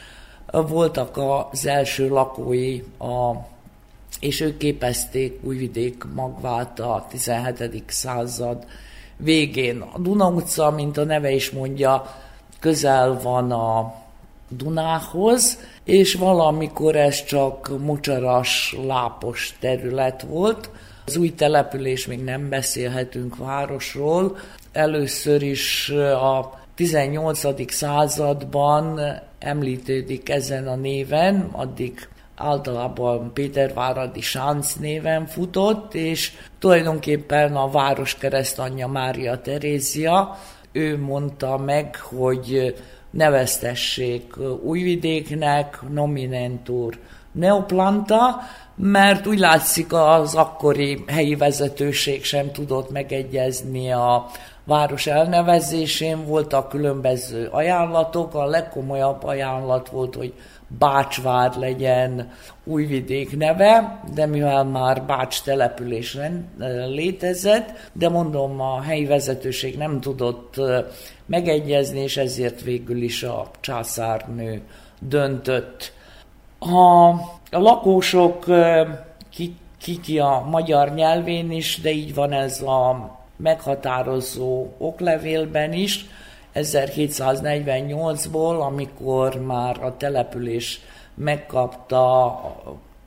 [0.50, 1.20] voltak
[1.50, 3.32] az első lakói, a,
[4.20, 7.82] és ők képezték Újvidék magvát a 17.
[7.86, 8.66] század
[9.16, 9.80] végén.
[9.80, 12.14] A Duna utca, mint a neve is mondja,
[12.60, 13.94] közel van a
[14.48, 20.70] Dunához, és valamikor ez csak mocsaras, lápos terület volt.
[21.08, 24.36] Az új település még nem beszélhetünk városról.
[24.72, 27.72] Először is a 18.
[27.72, 29.00] században
[29.38, 38.86] említődik ezen a néven, addig általában Péterváradi Sánc néven futott, és tulajdonképpen a város keresztanyja
[38.86, 40.38] Mária Terézia,
[40.72, 42.74] ő mondta meg, hogy
[43.10, 46.98] neveztessék Újvidéknek, nominentur
[47.32, 48.40] Neoplanta,
[48.74, 54.26] mert úgy látszik az akkori helyi vezetőség sem tudott megegyezni a
[54.64, 60.32] város elnevezésén, voltak különböző ajánlatok, a legkomolyabb ajánlat volt, hogy
[60.78, 62.32] Bácsvár legyen
[62.64, 66.18] Újvidék neve, de mivel már Bács település
[66.88, 70.54] létezett, de mondom, a helyi vezetőség nem tudott
[71.26, 74.62] megegyezni, és ezért végül is a császárnő
[75.00, 75.92] döntött.
[76.58, 77.08] A,
[77.50, 78.44] a lakósok
[80.02, 86.06] ki, a magyar nyelvén is, de így van ez a meghatározó oklevélben is,
[86.54, 90.80] 1748-ból, amikor már a település
[91.14, 92.40] megkapta,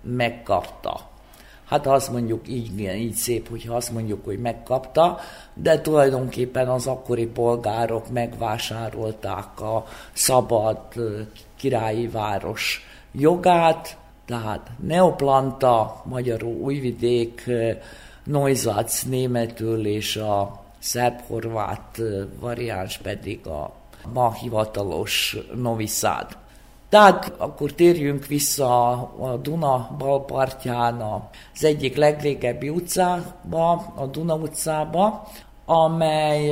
[0.01, 0.99] megkapta.
[1.65, 5.19] Hát azt mondjuk így, így szép, hogyha azt mondjuk, hogy megkapta,
[5.53, 10.77] de tulajdonképpen az akkori polgárok megvásárolták a szabad
[11.57, 17.49] királyi város jogát, tehát Neoplanta, magyarul Újvidék,
[18.23, 22.01] Neusac németül és a szerb-horvát
[22.39, 23.73] variáns pedig a
[24.13, 26.37] ma hivatalos Noviszád.
[26.89, 31.01] Tehát akkor térjünk vissza a Duna balpartján
[31.53, 35.27] az egyik legrégebbi utcába, a Duna utcába,
[35.65, 36.51] amely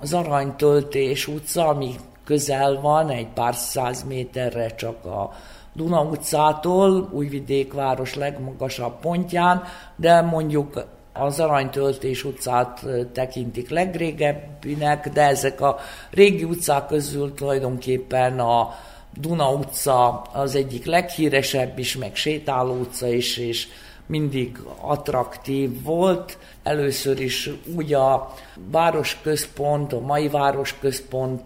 [0.00, 1.94] az Aranytöltés utca, ami
[2.24, 5.32] közel van, egy pár száz méterre csak a
[5.72, 9.62] Duna utcától, Újvidék város legmagasabb pontján,
[9.96, 15.78] de mondjuk az Aranytöltés utcát tekintik legrégebbinek, de ezek a
[16.10, 18.74] régi utcák közül tulajdonképpen a
[19.20, 23.68] Duna utca az egyik leghíresebb is, meg sétáló utca is, és
[24.06, 26.38] mindig attraktív volt.
[26.62, 28.34] Először is úgy a
[28.70, 31.42] városközpont, a mai városközpont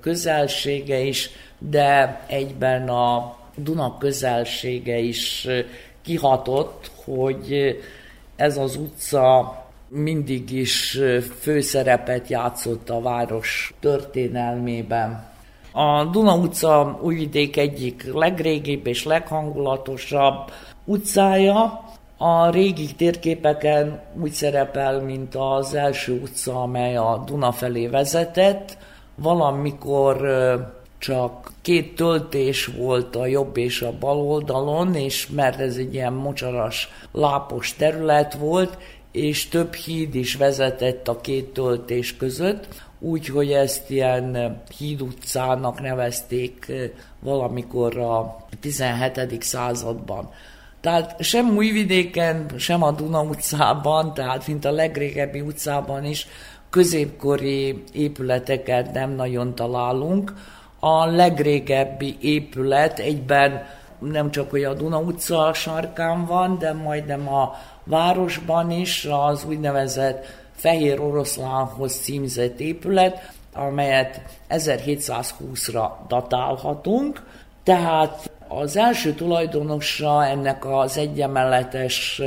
[0.00, 5.48] közelsége is, de egyben a Duna közelsége is
[6.02, 7.76] kihatott, hogy
[8.36, 9.54] ez az utca
[9.88, 10.98] mindig is
[11.40, 15.28] főszerepet játszott a város történelmében.
[15.72, 20.50] A Duna utca Újvidék egyik legrégibb és leghangulatosabb
[20.84, 21.84] utcája.
[22.16, 28.78] A régi térképeken úgy szerepel, mint az első utca, amely a Duna felé vezetett.
[29.14, 30.16] Valamikor
[31.00, 36.12] csak két töltés volt a jobb és a bal oldalon, és mert ez egy ilyen
[36.12, 38.78] mocsaras, lápos terület volt,
[39.12, 42.66] és több híd is vezetett a két töltés között,
[42.98, 46.72] úgyhogy ezt ilyen híd utcának nevezték
[47.20, 49.42] valamikor a 17.
[49.42, 50.30] században.
[50.80, 56.26] Tehát sem Újvidéken, sem a Duna utcában, tehát mint a legrégebbi utcában is
[56.70, 60.32] középkori épületeket nem nagyon találunk,
[60.80, 63.66] a legrégebbi épület egyben
[63.98, 67.54] nem csak hogy a Duna utca sarkán van, de majdnem a
[67.84, 74.20] városban is az úgynevezett Fehér Oroszlánhoz címzett épület, amelyet
[74.50, 77.22] 1720-ra datálhatunk.
[77.62, 82.22] Tehát az első tulajdonosa ennek az egyemeletes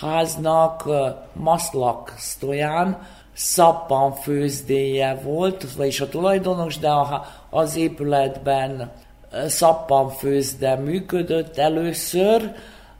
[0.00, 0.88] háznak
[1.32, 2.98] Maszlak Stojan,
[3.34, 6.88] szappan főzdéje volt, vagyis a tulajdonos, de
[7.54, 8.90] az épületben
[9.46, 12.52] szappan főzde működött először,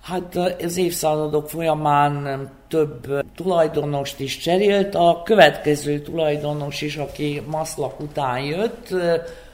[0.02, 4.94] Hát az évszázadok folyamán több tulajdonost is cserélt.
[4.94, 8.88] A következő tulajdonos is, aki Maszlak után jött,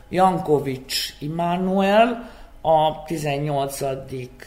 [0.08, 2.30] Jankovics Immanuel,
[2.60, 3.82] a 18.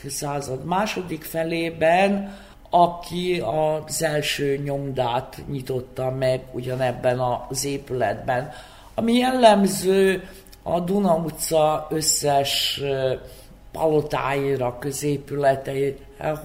[0.08, 2.36] század második felében
[2.70, 3.44] aki
[3.86, 8.52] az első nyomdát nyitotta meg ugyanebben az épületben.
[8.96, 10.28] Ami jellemző
[10.64, 12.82] a Duna utca összes
[13.72, 15.96] palotáira, középületeire,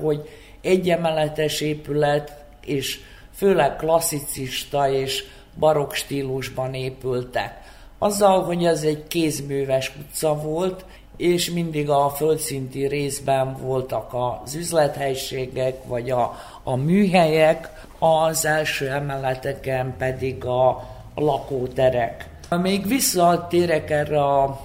[0.01, 0.29] hogy
[0.61, 3.01] egyemeletes épület, és
[3.35, 5.25] főleg klasszicista és
[5.59, 7.67] barokk stílusban épültek.
[7.99, 10.85] Azzal, hogy ez egy kézműves utca volt,
[11.17, 19.95] és mindig a földszinti részben voltak az üzlethelységek, vagy a, a műhelyek, az első emeleteken
[19.99, 20.69] pedig a,
[21.15, 22.29] a lakóterek.
[22.57, 24.61] Még visszatérek erre a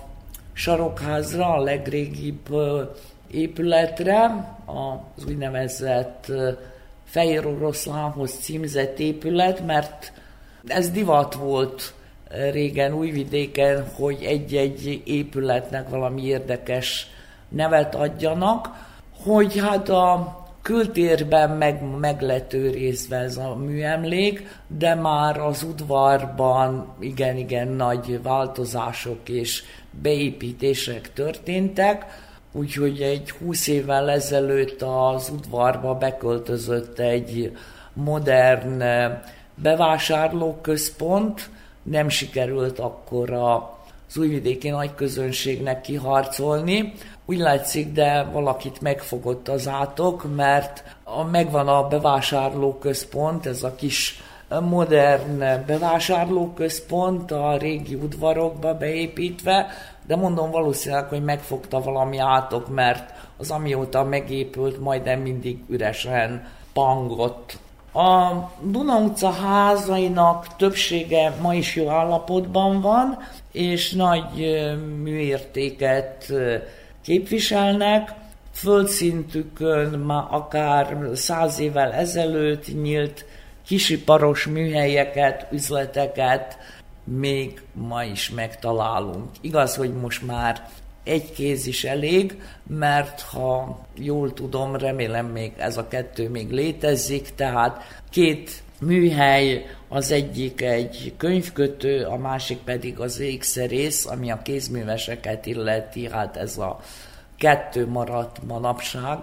[0.53, 2.55] sarokházra, a legrégibb
[3.31, 6.31] épületre, az úgynevezett
[7.05, 10.13] Fehér Oroszlánhoz címzett épület, mert
[10.67, 11.93] ez divat volt
[12.51, 17.07] régen Újvidéken, hogy egy-egy épületnek valami érdekes
[17.49, 18.69] nevet adjanak,
[19.23, 22.55] hogy hát a kültérben meg, meg lett
[23.09, 29.63] ez a műemlék, de már az udvarban igen-igen nagy változások és
[30.01, 32.05] beépítések történtek,
[32.51, 37.57] úgyhogy egy húsz évvel ezelőtt az udvarba beköltözött egy
[37.93, 38.83] modern
[39.55, 41.49] bevásárlóközpont,
[41.83, 43.29] nem sikerült akkor
[44.15, 46.93] az újvidéki nagy közönségnek kiharcolni.
[47.25, 50.83] Úgy látszik, de valakit megfogott az átok, mert
[51.31, 54.21] megvan a bevásárlóközpont, ez a kis
[54.59, 59.67] modern bevásárlóközpont a régi udvarokba beépítve,
[60.07, 67.57] de mondom valószínűleg, hogy megfogta valami átok, mert az amióta megépült, majdnem mindig üresen pangott.
[67.93, 73.17] A Duna utca házainak többsége ma is jó állapotban van,
[73.53, 74.65] és nagy
[75.01, 76.33] műértéket
[77.01, 78.11] képviselnek.
[78.53, 83.25] Földszintükön már akár száz évvel ezelőtt nyílt
[83.65, 86.57] kisiparos műhelyeket, üzleteket
[87.03, 89.29] még ma is megtalálunk.
[89.41, 90.69] Igaz, hogy most már
[91.03, 97.35] egy kéz is elég, mert ha jól tudom, remélem még ez a kettő még létezik,
[97.35, 105.45] tehát két műhely, az egyik egy könyvkötő, a másik pedig az ékszerész, ami a kézműveseket
[105.45, 106.79] illeti, hát ez a
[107.37, 109.17] kettő maradt manapság.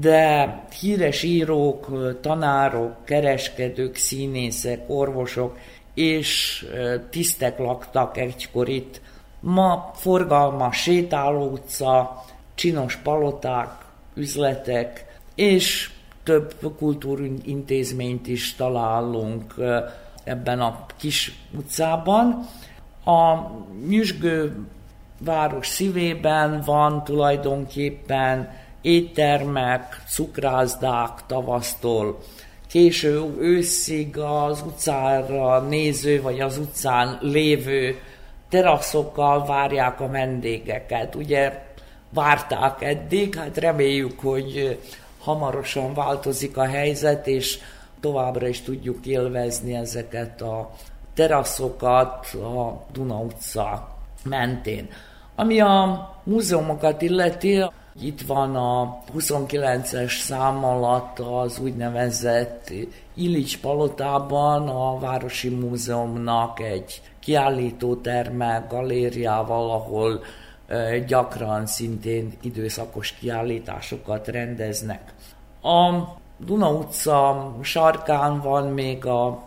[0.00, 1.88] de híres írók,
[2.20, 5.58] tanárok, kereskedők, színészek, orvosok
[5.94, 6.66] és
[7.10, 9.00] tisztek laktak egykor itt.
[9.40, 12.24] Ma forgalmas sétáló utca,
[12.54, 13.70] csinos paloták,
[14.14, 15.90] üzletek, és
[16.28, 19.54] több kultúrintézményt is találunk
[20.24, 22.46] ebben a kis utcában.
[23.04, 23.50] A
[23.88, 24.66] Nyüzsgő
[25.20, 28.50] város szívében van tulajdonképpen
[28.80, 32.18] éttermek, cukrászdák tavasztól.
[32.66, 38.00] Késő őszig az utcára néző, vagy az utcán lévő
[38.48, 41.14] teraszokkal várják a vendégeket.
[41.14, 41.62] Ugye
[42.10, 44.78] várták eddig, hát reméljük, hogy
[45.28, 47.58] hamarosan változik a helyzet, és
[48.00, 50.70] továbbra is tudjuk élvezni ezeket a
[51.14, 53.88] teraszokat a Duna utca
[54.24, 54.88] mentén.
[55.36, 57.64] Ami a múzeumokat illeti,
[58.00, 62.72] itt van a 29-es szám alatt az úgynevezett
[63.14, 70.20] Illich palotában a Városi Múzeumnak egy kiállítóterme, galériával, ahol
[71.06, 75.14] gyakran szintén időszakos kiállításokat rendeznek.
[75.62, 75.90] A
[76.36, 79.42] Duna utca sarkán van még a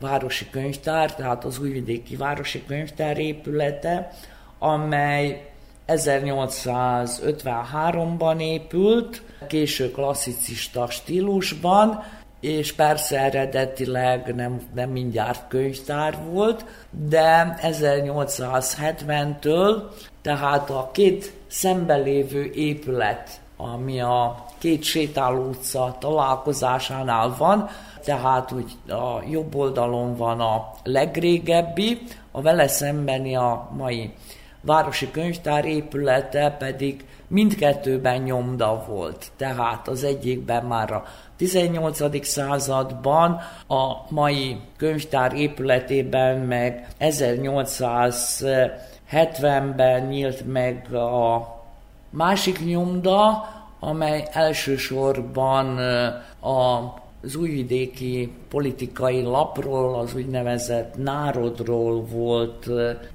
[0.00, 4.10] városi könyvtár, tehát az újvidéki városi könyvtár épülete,
[4.58, 5.50] amely
[5.86, 12.04] 1853-ban épült, késő klasszicista stílusban,
[12.40, 19.82] és persze eredetileg nem, nem mindjárt könyvtár volt, de 1870-től,
[20.22, 27.68] tehát a két szembelévő épület, ami a két sétáló utca találkozásánál van,
[28.04, 34.12] tehát úgy a jobb oldalon van a legrégebbi, a vele szembeni a mai
[34.60, 39.26] városi könyvtár épülete pedig mindkettőben nyomda volt.
[39.36, 41.04] Tehát az egyikben már a
[41.36, 42.26] 18.
[42.26, 46.88] században, a mai könyvtár épületében meg
[49.10, 51.48] 1870-ben nyílt meg a
[52.10, 53.48] másik nyomda,
[53.78, 55.78] amely elsősorban
[56.40, 62.70] a az újvidéki politikai lapról, az úgynevezett Národról volt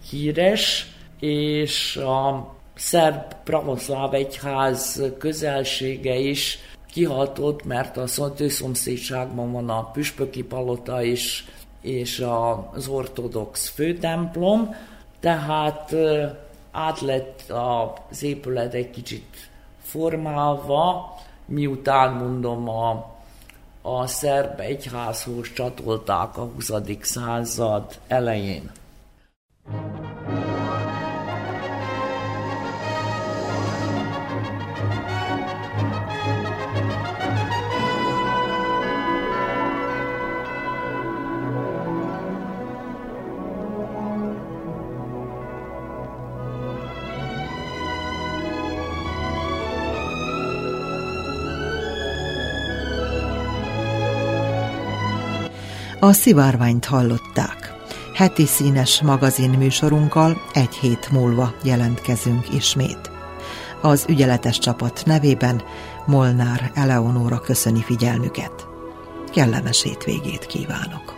[0.09, 0.87] híres,
[1.19, 6.59] és a szerb pravoszláv egyház közelsége is
[6.91, 8.07] kihatott, mert a
[8.47, 11.45] szomszédságban van a püspöki palota is,
[11.81, 12.25] és
[12.73, 14.75] az ortodox főtemplom,
[15.20, 15.95] tehát
[16.72, 17.43] át lett
[18.09, 19.49] az épület egy kicsit
[19.82, 23.13] formálva, miután mondom a,
[23.82, 26.72] a szerb egyházhoz csatolták a 20.
[27.01, 28.72] század elején.
[55.99, 57.73] A szivárványt hallották.
[58.13, 63.11] Heti színes magazin műsorunkkal egy hét múlva jelentkezünk ismét.
[63.81, 65.61] Az ügyeletes csapat nevében
[66.05, 68.67] Molnár Eleonóra köszöni figyelmüket.
[69.33, 71.14] Kellemes hétvégét kívánok!